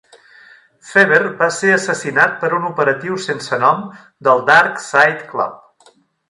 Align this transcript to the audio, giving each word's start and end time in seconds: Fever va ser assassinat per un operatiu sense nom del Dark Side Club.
Fever 0.91 1.19
va 1.41 1.49
ser 1.57 1.69
assassinat 1.73 2.33
per 2.45 2.49
un 2.61 2.65
operatiu 2.69 3.19
sense 3.27 3.61
nom 3.65 3.85
del 4.29 4.43
Dark 4.49 4.83
Side 4.87 5.29
Club. 5.37 5.95